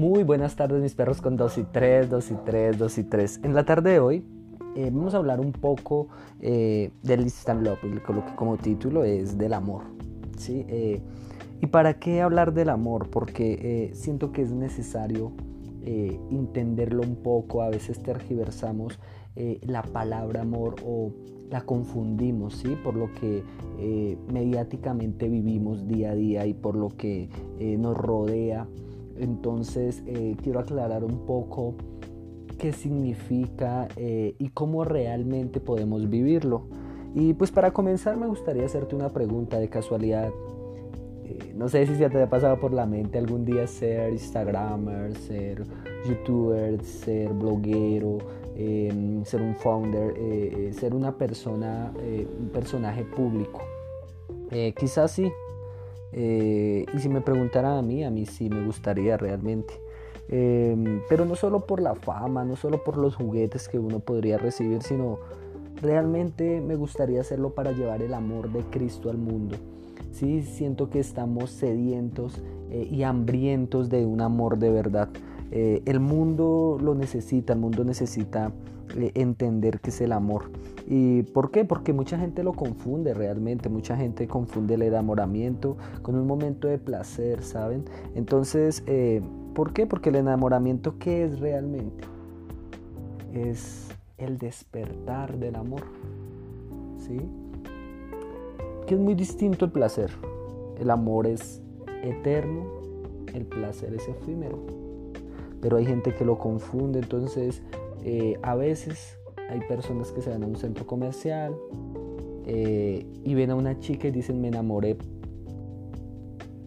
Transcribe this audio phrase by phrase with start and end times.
[0.00, 3.40] Muy buenas tardes mis perros con 2 y 3, 2 y 3, 2 y 3.
[3.42, 4.24] En la tarde de hoy
[4.74, 6.08] eh, vamos a hablar un poco
[6.40, 9.82] eh, del Instant Love, lo que como título es del amor.
[10.38, 10.64] ¿sí?
[10.68, 11.02] Eh,
[11.60, 13.10] ¿Y para qué hablar del amor?
[13.10, 15.32] Porque siento que es necesario
[15.84, 18.98] entenderlo un poco, a veces tergiversamos
[19.60, 21.12] la palabra amor o
[21.50, 22.74] la confundimos, ¿sí?
[22.82, 23.44] Por lo que
[24.32, 27.28] mediáticamente vivimos día a día y por lo que
[27.78, 28.66] nos rodea.
[29.20, 31.74] Entonces eh, quiero aclarar un poco
[32.58, 36.66] qué significa eh, y cómo realmente podemos vivirlo.
[37.14, 40.30] Y pues para comenzar me gustaría hacerte una pregunta de casualidad.
[41.24, 45.14] Eh, no sé si se te ha pasado por la mente algún día ser Instagramer,
[45.16, 45.64] ser
[46.08, 48.18] youtuber, ser bloguero,
[48.56, 50.14] em, ser un founder,
[50.72, 51.92] ser una persona,
[52.40, 53.60] un personaje público.
[54.76, 55.30] quizás sí,
[56.12, 59.74] eh, y si me preguntaran a mí, a mí sí me gustaría realmente.
[60.28, 64.38] Em, pero no solo por la fama, no solo por los juguetes que uno podría
[64.38, 65.18] recibir, sino
[65.82, 69.56] realmente me gustaría hacerlo para llevar el amor de Cristo al mundo.
[70.12, 75.08] Sí, siento que estamos sedientos eh, y hambrientos de un amor de verdad.
[75.50, 78.52] Eh, el mundo lo necesita, el mundo necesita
[79.14, 80.50] entender qué es el amor.
[80.86, 81.64] ¿Y por qué?
[81.64, 86.78] Porque mucha gente lo confunde realmente, mucha gente confunde el enamoramiento con un momento de
[86.78, 87.84] placer, ¿saben?
[88.14, 89.22] Entonces, eh,
[89.54, 89.86] ¿por qué?
[89.86, 92.04] Porque el enamoramiento, ¿qué es realmente?
[93.32, 93.88] Es
[94.18, 95.82] el despertar del amor,
[96.98, 97.20] ¿sí?
[98.86, 100.10] Que es muy distinto el placer.
[100.80, 101.62] El amor es
[102.02, 102.64] eterno,
[103.34, 104.58] el placer es efímero.
[105.60, 107.62] Pero hay gente que lo confunde, entonces
[108.04, 111.54] eh, a veces hay personas que se van a un centro comercial
[112.46, 114.96] eh, y ven a una chica y dicen me enamoré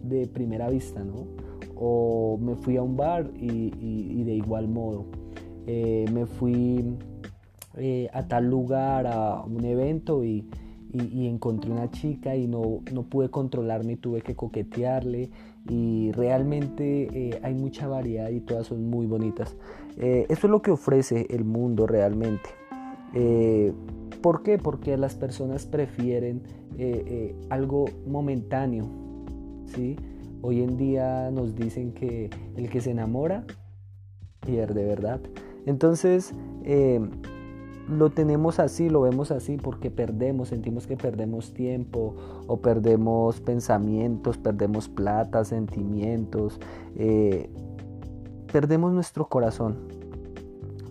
[0.02, 1.26] de primera vista, ¿no?
[1.76, 5.06] O me fui a un bar y, de igual modo.
[5.66, 6.96] Eh, me fui
[8.12, 10.48] a tal lugar, a un evento y,
[10.92, 15.30] encontré una chica y no, no, pude controlarme y tuve que coquetearle
[15.68, 19.56] y realmente eh, hay mucha variedad y todas son muy bonitas.
[19.96, 22.50] Eh, eso es lo que ofrece el mundo realmente.
[23.14, 23.72] Eh,
[24.20, 24.58] ¿Por qué?
[24.58, 26.42] Porque las personas prefieren
[27.50, 28.86] algo momentáneo.
[29.66, 29.96] ¿sí?
[30.42, 33.44] Hoy en día nos dicen que el que se enamora
[34.40, 35.20] pierde, ¿verdad?
[35.66, 36.34] Entonces,
[37.88, 42.14] lo tenemos así, lo vemos así porque perdemos, sentimos que perdemos tiempo
[42.46, 46.60] o perdemos pensamientos, perdemos plata, sentimientos,
[46.96, 47.50] eh,
[48.52, 49.76] perdemos nuestro corazón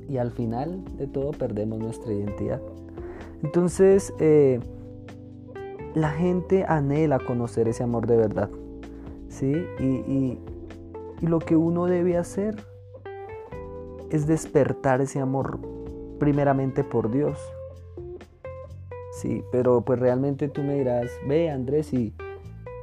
[0.08, 2.62] y al final de todo perdemos nuestra identidad.
[3.42, 4.60] Entonces, eh,
[5.96, 8.50] la gente anhela conocer ese amor de verdad,
[9.30, 9.54] ¿sí?
[9.80, 10.38] y
[11.26, 12.56] lo que uno debe hacer
[14.10, 15.73] es despertar ese amor
[16.20, 17.40] primeramente por Dios.
[19.14, 22.14] Sí, pero pues realmente tú me dirás, ve Andrés, ¿y,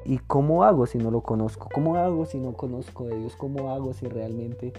[0.04, 1.68] ¿y cómo hago si no lo conozco?
[1.74, 3.34] ¿Cómo hago si no conozco de Dios?
[3.36, 4.72] ¿Cómo hago si realmente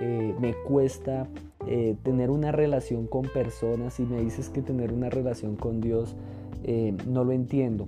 [0.00, 1.28] eh, me cuesta
[1.66, 6.16] eh, tener una relación con personas y me dices que tener una relación con Dios
[6.64, 7.86] eh, no lo entiendo?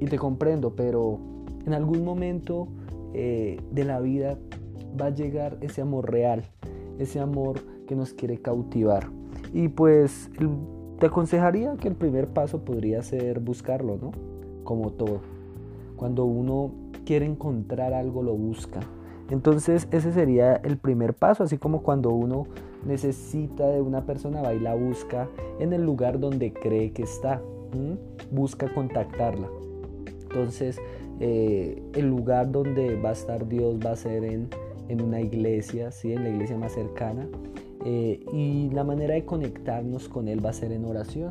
[0.00, 1.18] Y te comprendo, pero
[1.66, 2.68] en algún momento
[3.12, 4.36] de la vida
[5.00, 6.42] va a llegar ese amor real,
[6.98, 9.08] ese amor que nos quiere cautivar.
[9.52, 10.30] Y pues
[10.98, 14.12] te aconsejaría que el primer paso podría ser buscarlo, ¿no?
[14.64, 15.20] Como todo.
[15.96, 16.70] Cuando uno
[17.04, 18.80] quiere encontrar algo, lo busca.
[19.30, 22.46] Entonces ese sería el primer paso, así como cuando uno
[22.84, 25.28] necesita de una persona, va y la busca
[25.58, 27.40] en el lugar donde cree que está.
[28.30, 29.48] Busca contactarla.
[30.22, 30.78] Entonces
[31.20, 34.48] eh, el lugar donde va a estar Dios va a ser en,
[34.88, 36.12] en una iglesia, ¿sí?
[36.12, 37.26] en la iglesia más cercana.
[37.84, 41.30] Eh, y la manera de conectarnos con Él va a ser en oración.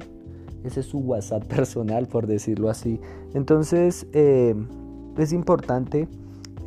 [0.63, 2.99] Ese es su WhatsApp personal, por decirlo así.
[3.33, 4.55] Entonces, eh,
[5.17, 6.07] es importante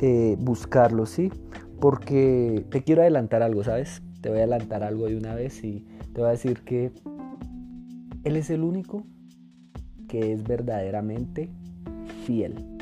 [0.01, 1.31] eh, buscarlo, ¿sí?
[1.79, 4.01] Porque te quiero adelantar algo, ¿sabes?
[4.21, 6.91] Te voy a adelantar algo de una vez y te voy a decir que
[8.23, 9.03] Él es el único
[10.07, 11.49] que es verdaderamente
[12.25, 12.76] fiel.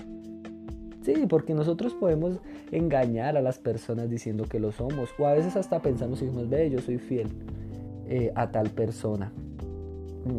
[1.06, 2.40] Sí, porque nosotros podemos
[2.72, 5.12] engañar a las personas diciendo que lo somos.
[5.20, 7.30] O a veces hasta pensamos y decimos, ve, yo soy fiel
[8.08, 9.32] eh, a tal persona.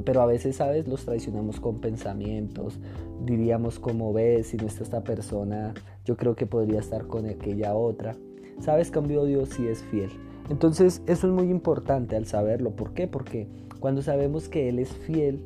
[0.05, 0.89] Pero a veces, ¿sabes?
[0.89, 2.81] Los traicionamos con pensamientos.
[3.25, 5.73] Diríamos como ves, si no está esta persona,
[6.05, 8.17] yo creo que podría estar con aquella otra.
[8.59, 8.91] ¿Sabes?
[8.91, 10.11] Cambio Dios sí es fiel.
[10.51, 12.73] Entonces eso es muy importante al saberlo.
[12.73, 13.07] ¿Por qué?
[13.07, 13.47] Porque
[13.79, 15.45] cuando sabemos que Él es fiel,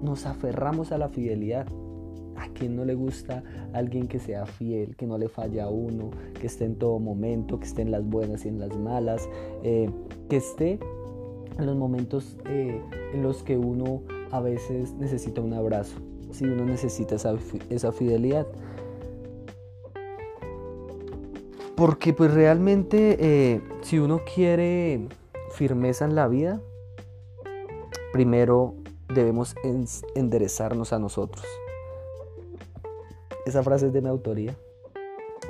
[0.00, 1.66] nos aferramos a la fidelidad.
[2.38, 3.42] ¿A quién no le gusta
[3.72, 7.58] alguien que sea fiel, que no le falla a uno, que esté en todo momento,
[7.58, 9.28] que esté en las buenas y en las malas,
[9.62, 9.90] eh,
[10.28, 10.78] que esté
[11.58, 12.80] en los momentos eh,
[13.12, 15.98] en los que uno a veces necesita un abrazo,
[16.30, 17.34] si uno necesita esa,
[17.70, 18.46] esa fidelidad?
[21.74, 25.06] Porque pues realmente eh, si uno quiere
[25.52, 26.60] firmeza en la vida,
[28.12, 28.74] primero
[29.14, 29.54] debemos
[30.14, 31.44] enderezarnos a nosotros.
[33.48, 34.54] Esa frase es de mi autoría.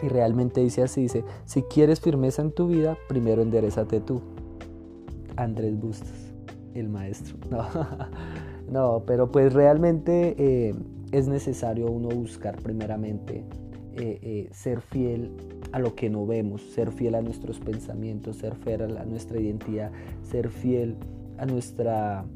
[0.03, 4.23] Y realmente dice así, dice, si quieres firmeza en tu vida, primero enderezate tú.
[5.35, 6.33] Andrés Bustos,
[6.75, 7.37] el maestro.
[8.71, 10.75] No, pero pues realmente eh,
[11.11, 13.43] es necesario uno buscar primeramente
[13.97, 15.33] eh, eh, ser fiel
[15.73, 19.91] a lo que no vemos, ser fiel a nuestros pensamientos, ser fiel a nuestra identidad,
[20.23, 20.97] ser fiel
[21.39, 22.27] a nuestra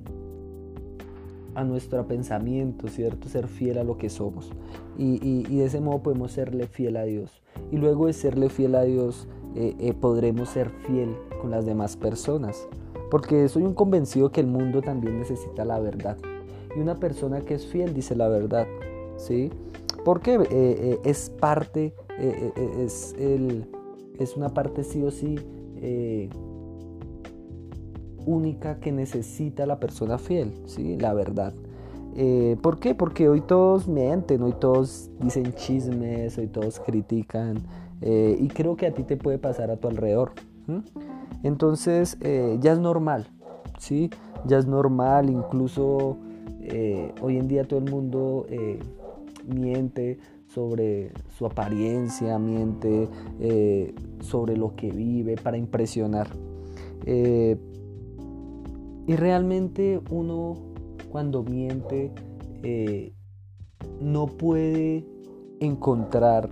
[1.54, 3.28] a nuestro pensamiento, ¿cierto?
[3.28, 4.50] Ser fiel a lo que somos.
[4.98, 7.42] Y, de ese modo podemos serle fiel a Dios.
[7.70, 12.68] Y luego de serle fiel a Dios, eh, podremos ser fiel con las demás personas.
[13.10, 16.16] Porque soy un convencido que el mundo también necesita la verdad.
[16.74, 18.66] Y una persona que es fiel dice la verdad,
[19.16, 19.50] ¿sí?
[20.04, 23.66] Porque eh, eh, es parte, eh, es, el,
[24.18, 25.36] es una parte sí o sí
[28.26, 30.96] única que necesita la persona fiel, ¿sí?
[30.96, 31.52] La verdad.
[32.60, 32.94] ¿Por qué?
[32.94, 37.62] Porque hoy todos mienten, hoy todos dicen chismes, hoy todos critican.
[38.02, 40.32] y creo que a ti te puede pasar a tu alrededor.
[41.42, 42.18] Entonces
[42.60, 43.28] ya es normal,
[43.78, 44.10] ¿sí?
[44.46, 46.18] Ya es normal, incluso
[47.22, 48.46] hoy en día todo el mundo
[49.46, 50.18] miente
[50.54, 53.08] sobre su apariencia, miente
[53.40, 56.28] eh, sobre lo que vive para impresionar.
[57.06, 57.56] Eh,
[59.06, 60.56] y realmente uno
[61.10, 62.10] cuando miente
[62.62, 63.12] eh,
[64.00, 65.04] no puede
[65.60, 66.48] encontrar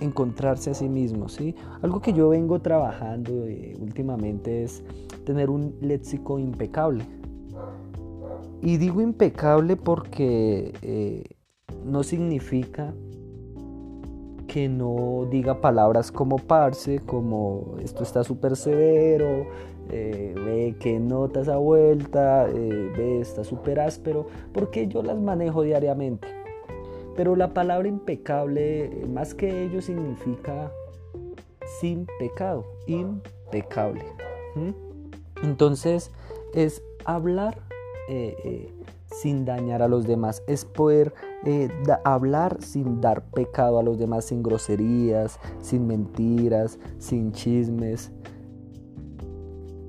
[0.00, 1.54] encontrarse a sí mismo, ¿sí?
[1.82, 3.44] Algo que yo vengo trabajando
[3.78, 4.82] últimamente es
[5.26, 7.04] tener un léxico impecable.
[8.62, 10.72] Y digo impecable porque
[11.84, 12.94] no significa
[14.50, 19.46] que no diga palabras como parce, como esto está súper severo,
[19.90, 25.62] eh, ve que nota esa vuelta, eh, ve está súper áspero, porque yo las manejo
[25.62, 26.26] diariamente.
[27.14, 30.72] Pero la palabra impecable, más que ello, significa
[31.78, 34.04] sin pecado, impecable.
[35.44, 36.10] Entonces
[36.54, 37.56] es hablar
[38.08, 38.68] eh,
[39.10, 41.12] sin dañar a los demás, es poder
[41.44, 41.68] eh,
[42.04, 48.12] hablar sin dar pecado a los demás, sin groserías, sin mentiras, sin chismes.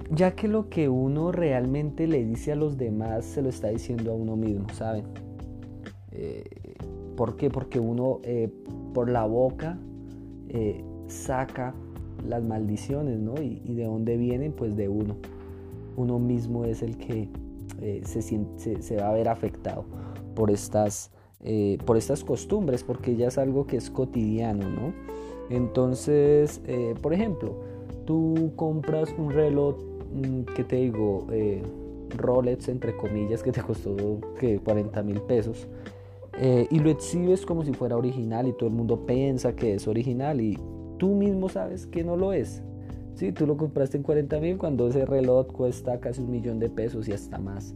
[0.09, 4.12] Ya que lo que uno realmente le dice a los demás se lo está diciendo
[4.12, 5.06] a uno mismo, ¿saben?
[6.12, 6.44] Eh,
[7.15, 7.50] ¿Por qué?
[7.50, 8.51] Porque uno eh,
[8.94, 9.77] por la boca
[11.07, 11.73] saca
[12.27, 13.35] las maldiciones, ¿no?
[13.41, 15.15] Y, de dónde vienen, pues de uno.
[15.95, 17.29] Uno mismo es el que
[18.04, 19.86] se, se, va a ver afectado
[20.36, 21.12] por estas
[21.44, 24.94] eh, por estas costumbres, porque ya es algo que es cotidiano, ¿no?
[25.50, 27.56] Entonces, eh, por ejemplo,
[28.06, 29.75] tú compras un reloj,
[30.13, 31.25] mm, que te digo?
[31.31, 31.63] Eh,
[32.16, 33.95] Rolex, entre comillas, que te costó
[34.39, 35.68] que 40 mil pesos.
[36.69, 40.42] y lo exhibes como si fuera original y todo el mundo piensa que es original
[40.42, 40.57] y
[40.97, 42.64] tú mismo sabes que no lo es.
[43.21, 46.69] Sí, tú lo compraste en 40 mil cuando ese reloj cuesta casi un millón de
[46.71, 47.75] pesos y hasta más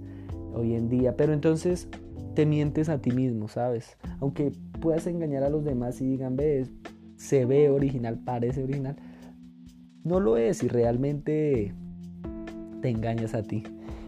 [0.55, 1.15] hoy en día.
[1.15, 1.87] Pero entonces
[2.33, 3.95] te mientes a ti mismo, ¿sabes?
[4.21, 6.65] Aunque puedas engañar a los demás y digan, ve,
[7.15, 8.95] se ve original, parece original,
[10.03, 11.75] no lo es y realmente
[12.81, 13.61] te engañas a ti.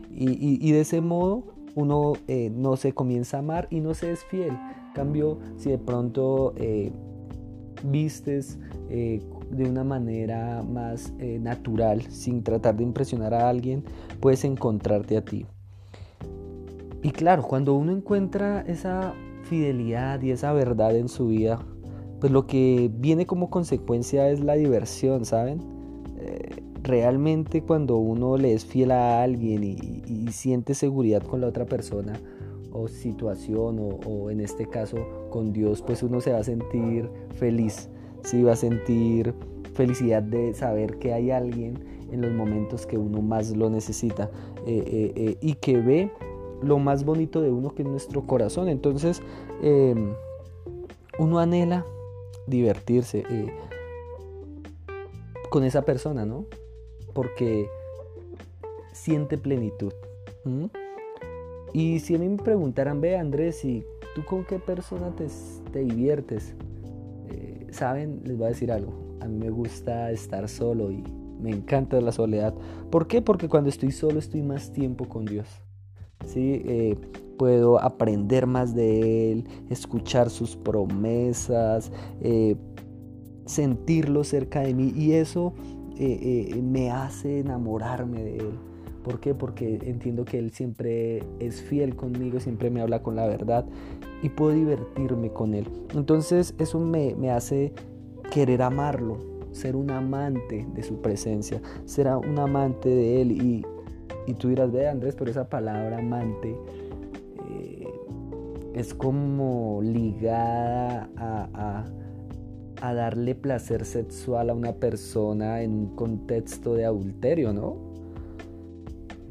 [0.09, 4.25] Y, de ese modo uno eh, no se comienza a amar y no se es
[4.25, 4.57] fiel.
[4.95, 6.91] cambio, si de pronto eh,
[7.83, 8.57] vistes
[8.89, 13.83] eh, de una manera más natural, sin tratar de impresionar a alguien,
[14.19, 15.45] puedes encontrarte a ti.
[17.03, 19.13] Y claro, cuando uno encuentra esa
[19.43, 21.59] fidelidad y esa verdad en su vida,
[22.19, 25.59] pues lo que viene como consecuencia es la diversión, ¿saben?
[26.17, 31.65] Eh, realmente cuando uno le es fiel a alguien y, siente seguridad con la otra
[31.65, 32.19] persona
[32.73, 34.97] o situación o, en este caso
[35.29, 37.89] con Dios, pues uno se va a sentir feliz,
[38.23, 39.33] sí, va a sentir
[39.73, 44.29] felicidad de saber que hay alguien en los momentos que uno más lo necesita
[44.65, 46.11] eh, eh, y que ve
[46.61, 48.69] lo más bonito de uno que es nuestro corazón.
[48.69, 49.21] Entonces,
[49.61, 50.13] em,
[51.19, 51.85] uno anhela
[52.47, 53.53] divertirse eh,
[55.49, 56.45] con esa persona, ¿no?
[57.13, 57.67] Porque
[58.93, 59.93] siente plenitud.
[61.73, 63.83] Y si a mí me preguntaran, ve Andrés, si
[64.15, 65.27] ¿tú con qué persona te,
[65.71, 66.55] te diviertes?
[67.77, 68.91] Saben, les voy a decir algo.
[69.21, 71.03] A mí me gusta estar solo y
[71.39, 72.55] me encanta la soledad.
[72.89, 73.21] ¿Por qué?
[73.21, 75.47] Porque cuando estoy solo estoy más tiempo con Dios.
[76.25, 76.63] ¿sí?
[76.65, 76.97] Eh,
[77.37, 81.91] puedo aprender más de Él, escuchar sus promesas,
[82.21, 82.55] eh,
[83.45, 85.53] sentirlo cerca de mí y eso
[85.99, 88.59] eh, me hace enamorarme de Él.
[89.07, 89.33] ¿Por qué?
[89.33, 93.65] Porque entiendo que Él siempre es fiel conmigo, siempre me habla con la verdad
[94.21, 95.65] y puedo divertirme con Él.
[95.95, 97.71] Entonces eso me, me hace
[98.31, 99.17] querer amarlo,
[99.53, 103.65] ser un amante de su presencia, ser un amante de Él y
[104.27, 106.53] y tú dirás, ve Andrés, pero esa palabra amante
[107.49, 107.87] eh,
[108.73, 111.85] es como ligada a,
[112.81, 117.86] a, darle placer sexual a una persona en un contexto de adulterio, ¿no?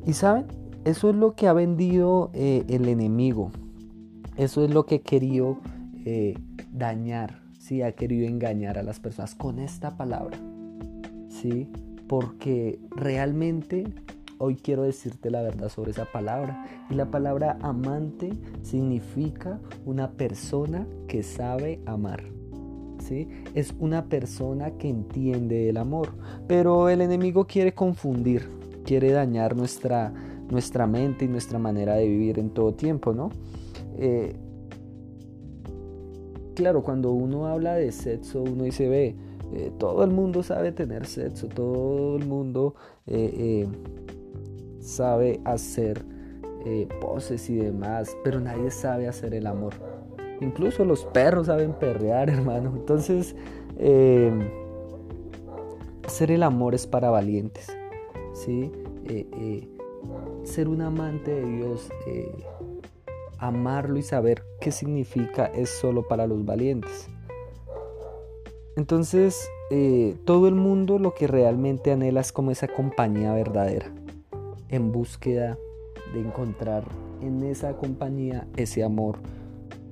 [0.07, 0.47] Y saben,
[0.85, 3.51] eso es lo que ha vendido eh, el enemigo.
[4.37, 5.59] Eso es lo que ha querido
[6.05, 6.39] eh,
[6.73, 7.83] dañar, ¿sí?
[7.83, 10.39] Ha querido engañar a las personas con esta palabra,
[11.29, 11.69] ¿sí?
[12.07, 13.85] Porque realmente
[14.39, 16.67] Hoy quiero decirte la verdad sobre esa palabra.
[16.91, 18.33] Y la palabra amante
[18.63, 22.23] significa una persona que sabe amar.
[22.99, 23.29] ¿Sí?
[23.55, 26.11] Es una persona que entiende el amor.
[26.47, 28.51] Pero el enemigo quiere confundir,
[28.87, 30.13] quiere dañar nuestra,
[30.49, 33.31] nuestra mente y nuestra manera de vivir en todo tiempo, ¿no?
[33.99, 34.37] Eh,
[36.55, 39.17] claro, cuando uno habla de sexo, uno dice, ve,
[39.53, 42.75] eh, todo el mundo sabe tener sexo, todo el mundo
[43.07, 43.67] eh,
[44.81, 46.05] sabe hacer
[47.01, 49.75] poses y demás, pero nadie sabe hacer el amor.
[50.41, 52.73] Incluso los perros saben perrear, hermano.
[52.75, 53.37] Entonces,
[56.05, 57.69] hacer el amor es para valientes.
[58.37, 58.71] ¿Sí?
[59.05, 59.69] Eh,
[60.45, 61.89] ser un amante de Dios,
[63.39, 67.09] amarlo y saber qué significa es solo para los valientes.
[68.77, 69.49] Entonces,
[70.25, 73.93] todo el mundo lo que realmente anhela es como esa compañía verdadera
[74.69, 75.59] en búsqueda
[76.13, 76.85] de encontrar
[77.21, 79.19] en esa compañía ese amor.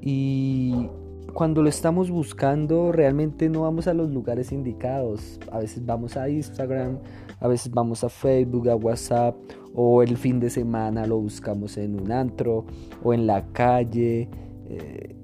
[0.00, 0.90] Y
[1.32, 5.40] cuando lo estamos buscando, realmente no vamos a los lugares indicados.
[5.50, 6.98] A veces vamos a Instagram,
[7.40, 9.36] a veces vamos a Facebook, a WhatsApp,
[9.74, 12.64] o el fin de semana lo buscamos en un antro
[13.02, 14.28] o en la calle.
[14.68, 15.16] Eh,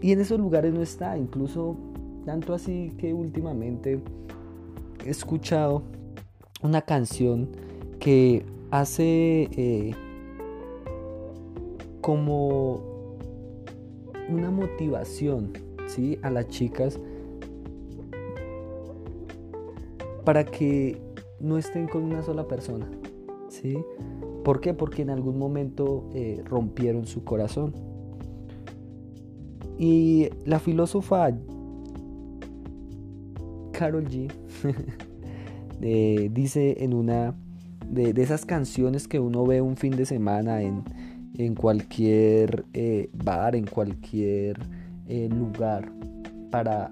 [0.00, 1.76] y en esos lugares no está, incluso
[2.24, 4.00] tanto así que últimamente
[5.04, 5.82] he escuchado
[6.62, 7.48] una canción
[8.00, 9.94] que hace eh,
[12.00, 12.91] como
[14.28, 15.52] una motivación
[15.86, 16.18] ¿sí?
[16.22, 16.98] a las chicas
[20.24, 21.00] para que
[21.40, 22.88] no estén con una sola persona.
[23.48, 23.76] ¿sí?
[24.44, 24.74] ¿Por qué?
[24.74, 27.74] Porque en algún momento eh, rompieron su corazón.
[29.78, 31.30] Y la filósofa
[33.72, 34.30] Carol G
[35.82, 37.34] eh, dice en una
[37.88, 40.84] de, esas canciones que uno ve un fin de semana en,
[41.54, 44.58] cualquier eh, bar, en cualquier
[45.08, 45.90] eh, lugar,
[46.50, 46.90] para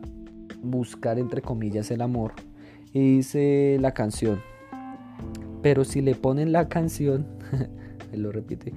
[0.62, 2.32] buscar, entre comillas, el amor.
[2.92, 4.40] Y dice la canción,
[5.62, 7.26] pero si le ponen la canción,
[8.12, 8.72] él lo repite,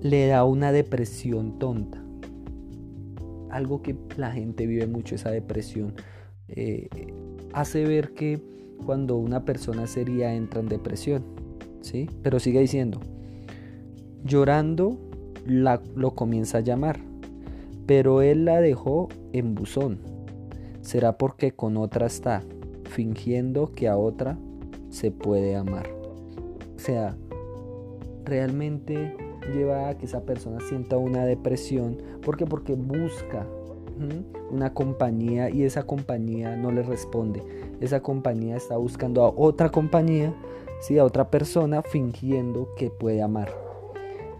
[0.00, 2.02] le da una depresión tonta.
[3.50, 5.94] Algo que la gente vive mucho, esa depresión.
[6.48, 6.88] Eh,
[7.52, 8.42] hace ver que
[8.84, 11.24] cuando una persona seria entra en depresión.
[11.80, 12.08] ¿sí?
[12.22, 13.00] Pero sigue diciendo,
[14.24, 14.98] llorando
[15.46, 17.00] la, lo comienza a llamar,
[17.86, 19.98] pero él la dejó en buzón.
[20.80, 22.42] Será porque con otra está,
[22.84, 24.38] fingiendo que a otra
[24.90, 25.88] se puede amar.
[26.76, 27.16] O sea,
[28.24, 29.16] realmente
[29.54, 31.98] lleva a que esa persona sienta una depresión.
[32.22, 32.46] ¿Por qué?
[32.46, 33.46] Porque busca
[34.50, 37.42] una compañía y esa compañía no le responde.
[37.80, 40.34] Esa compañía está buscando a otra compañía,
[40.80, 40.98] ¿sí?
[40.98, 43.67] a otra persona fingiendo que puede amar.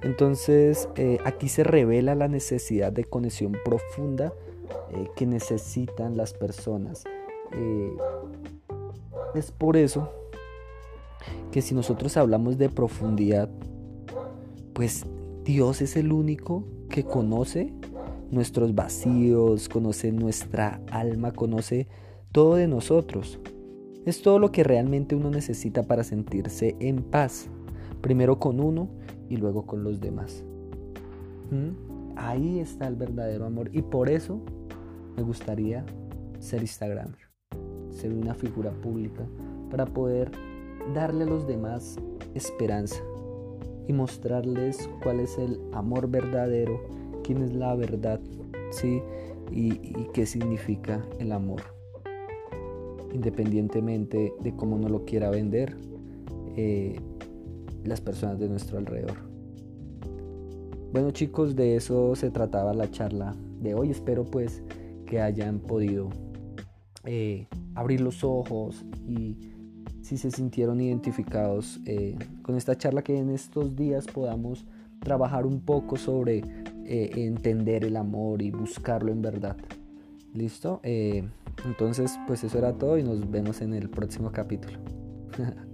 [0.03, 4.33] Entonces eh, aquí se revela la necesidad de conexión profunda
[4.91, 7.05] eh, que necesitan las personas.
[7.53, 7.97] Eh,
[9.35, 10.11] es por eso
[11.51, 13.49] que si nosotros hablamos de profundidad,
[14.73, 15.05] pues
[15.45, 17.73] Dios es el único que conoce
[18.31, 21.89] nuestros vacíos, conoce nuestra alma, conoce
[22.33, 23.41] todo de nosotros.
[24.07, 27.49] Es todo lo que realmente uno necesita para sentirse en paz,
[28.01, 28.89] primero con uno
[29.29, 30.45] y luego con los demás.
[31.51, 32.17] ¿Mm?
[32.17, 34.41] Ahí está el verdadero amor y por eso
[35.17, 35.85] me gustaría
[36.39, 37.29] ser Instagramer,
[37.91, 39.27] ser una figura pública
[39.71, 40.31] para poder
[40.95, 41.97] darle a los demás
[42.35, 43.03] esperanza
[43.87, 48.21] y mostrarles cuál es el amor verdadero quién es la verdad,
[48.71, 49.03] ¿sí?
[49.53, 49.69] Y,
[50.15, 51.61] qué significa el amor.
[53.13, 55.77] Independientemente de cómo uno lo quiera vender,
[56.57, 56.99] eh,
[57.89, 59.17] las personas de nuestro alrededor.
[60.93, 63.91] Bueno chicos, de eso se trataba la charla de hoy.
[63.91, 64.63] Espero pues
[65.07, 66.11] que hayan podido
[67.05, 69.37] eh, abrir los ojos y
[70.03, 74.67] si se sintieron identificados eh, con esta charla que en estos días podamos
[75.01, 76.43] trabajar un poco sobre
[76.85, 79.57] eh, entender el amor y buscarlo en verdad.
[80.35, 80.81] ¿Listo?
[80.85, 84.79] entonces pues eso era todo y nos vemos en el próximo capítulo.